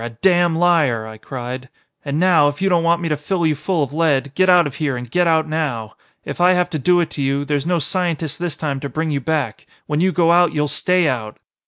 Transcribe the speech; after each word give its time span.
A 0.03 0.09
damn 0.09 0.55
liar!" 0.55 1.05
I 1.05 1.19
cried. 1.19 1.69
"And 2.03 2.19
now, 2.19 2.47
if 2.47 2.59
you 2.59 2.69
don't 2.69 2.81
want 2.81 3.03
me 3.03 3.09
to 3.09 3.15
fill 3.15 3.45
you 3.45 3.53
full 3.53 3.83
of 3.83 3.93
lead, 3.93 4.31
get 4.33 4.49
out 4.49 4.65
of 4.65 4.77
here 4.77 4.97
and 4.97 5.07
get 5.07 5.27
out 5.27 5.47
now! 5.47 5.93
If 6.25 6.41
I 6.41 6.53
have 6.53 6.71
to 6.71 6.79
do 6.79 6.99
it 7.01 7.11
to 7.11 7.21
you, 7.21 7.45
there's 7.45 7.67
no 7.67 7.77
scientist 7.77 8.39
this 8.39 8.55
time 8.55 8.79
to 8.79 8.89
bring 8.89 9.11
you 9.11 9.21
back. 9.21 9.67
When 9.85 10.01
you 10.01 10.11
go 10.11 10.31
out 10.31 10.53
you'll 10.53 10.67
stay 10.69 11.07
out!" 11.07 11.37